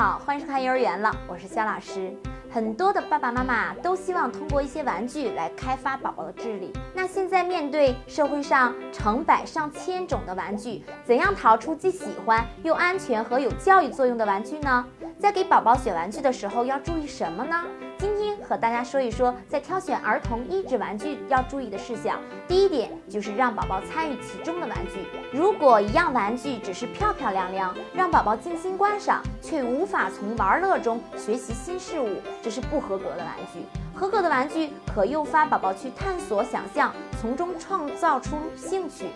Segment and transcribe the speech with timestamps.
[0.00, 2.10] 好，欢迎收看幼儿园了，我是肖老师。
[2.50, 6.72] 很多的爸爸妈妈都希望通过一些玩具来开发宝宝的智力。
[6.94, 14.86] 那现在面对社会上成百上千种的玩具，怎样淘出既喜欢又安全和有教育作用的玩具呢？
[15.18, 17.62] 在给宝宝选玩具的时候要注意什么呢？
[18.00, 22.18] 今天和大家说一说，在挑选儿童益智玩具要注意的事项。
[22.48, 25.06] 第一点就是让宝宝参与其中的玩具。
[25.30, 32.08] 如果一样玩具只是漂漂亮亮，让宝宝静心观赏，却无法从玩乐中学习新事物，
[32.40, 33.60] 这是不合格的玩具。
[33.94, 39.08] 合格的玩具可诱发宝宝去探索、想象，从中创造出兴趣。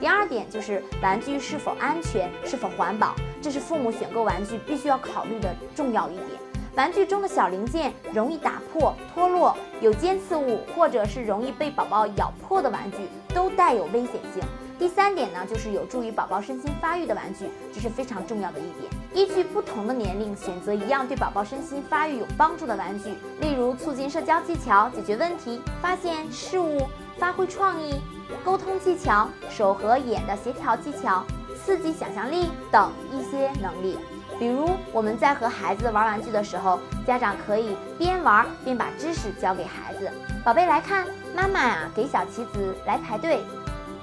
[0.00, 6.51] 第二点就是玩具是否安全、是否环保，这是父母选购玩具必须要考虑的重要一点。
[6.74, 14.42] 玩具中的小零件容易打破、脱落，有尖刺物或者是容易被宝宝咬破的玩具都带有危险性。
[14.78, 18.90] 第三点呢，就是有助于宝宝身心发育的玩具，这是非常重要的一点。
[19.12, 28.00] 依据不同的年龄，选择一样对宝宝身心发育有帮助的玩具，例如促进社交技巧、解决问题、发现事物、发挥创意、
[28.42, 31.22] 沟通技巧、手和眼的协调技巧、
[31.54, 33.98] 刺激想象力等一些能力。
[34.42, 40.10] 比如我们在和孩子玩玩具的时候，家长可以边玩边把知识教给孩子。
[40.42, 43.40] 宝贝来看，妈妈呀，给小棋子来排队，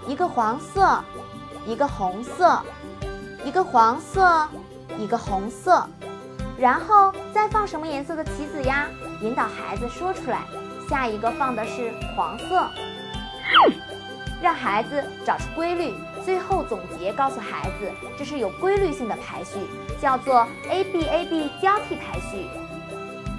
[0.08, 1.04] 一个黄色，
[1.68, 2.58] 一个红色，
[3.44, 4.48] 一个黄色，
[4.98, 5.86] 一个红色，
[6.58, 8.86] 然后再放什么颜色的棋子呀？
[9.22, 10.44] 引导孩子说出来，
[10.90, 12.66] 下一个放的是黄色，
[14.42, 15.94] 让孩子找出规律。
[16.24, 19.58] 最后总结告诉孩子，这是有规律性的排序，
[20.00, 22.48] 叫做 A B A B 交替排序。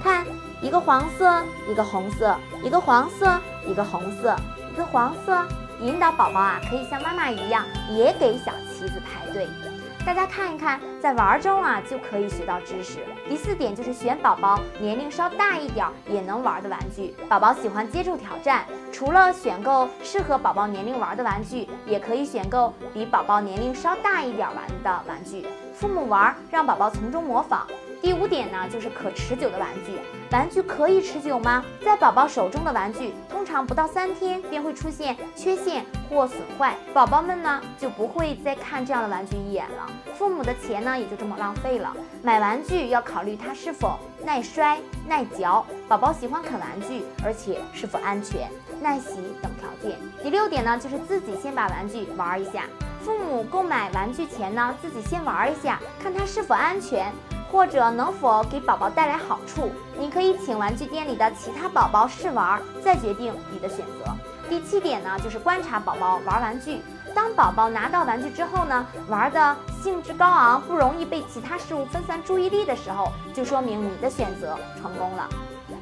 [0.02, 0.26] 看，
[0.60, 4.36] 一个黄色，一个红色，一个黄色，一个红色，
[4.72, 5.46] 一个黄色。
[5.80, 9.48] 引导宝宝啊，可以像妈妈一样，也给小旗子排队。
[10.04, 12.98] 大家看一看，在玩中啊就可以学到知识。
[13.28, 17.14] 第四点就是选宝宝年龄稍大一点也能玩的玩具。
[17.28, 25.46] 宝宝喜欢接受挑战，除了选购适合宝宝年龄玩的玩具，也可以选购比宝宝年龄稍大一点玩的玩具。
[25.74, 27.66] 父母玩，让宝宝从中模仿。
[28.02, 29.98] 第五点呢，就是可持久的玩具。
[30.30, 31.62] 玩具可以持久吗？
[31.84, 39.86] 在宝宝手中的玩具，通常不到三天便会出现缺陷或损坏，宝宝们呢就不会再看这样的玩具一眼了。
[40.14, 41.94] 父母的钱呢也就这么浪费了。
[42.22, 48.48] 买玩具要考虑它是否耐摔、耐嚼，宝宝喜欢啃玩具，而且是否安全、
[48.80, 49.98] 耐洗等条件。
[50.22, 52.64] 第六点呢，就是自己先把玩具玩一下。
[53.02, 57.12] 父母购买玩具前呢，自己先玩一下，看它是否安全。
[57.52, 59.72] 或者能否给宝宝带来好处？
[59.98, 64.14] 你可以请玩具店里的其他宝宝试玩，再决定你的选择。
[64.48, 66.80] 第七点呢，就是观察宝宝玩玩具。
[67.12, 75.28] 当宝宝拿到玩具之后呢，玩的兴致高昂，不容易被其他事物分散注意力的时候，就说明你的选择成功了。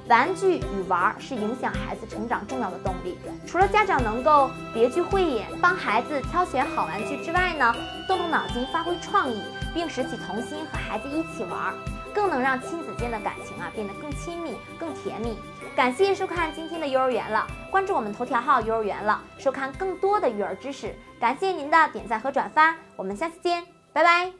[0.08, 3.18] 玩具与玩儿是影响孩子成长重要的动力。
[3.46, 7.74] 除了家长能够别具慧眼，帮孩子挑选好玩具之外呢，
[8.06, 9.42] 动动脑筋，发挥创意，
[9.74, 11.74] 并拾起童心和孩子一起玩儿，
[12.14, 15.36] 更能让亲子间的感情啊变得更亲密、更甜蜜。
[15.76, 20.94] 感谢收看今天的幼儿园了，关注我们头条号幼儿园了，收看更多的育儿知识。
[21.20, 24.32] 感谢您的点赞和转发，我们下次见，拜拜。